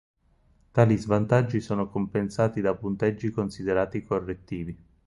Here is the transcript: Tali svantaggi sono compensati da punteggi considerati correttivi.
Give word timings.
Tali 0.71 0.97
svantaggi 0.97 1.61
sono 1.61 1.87
compensati 1.87 2.59
da 2.59 2.73
punteggi 2.75 3.29
considerati 3.29 4.01
correttivi. 4.01 4.75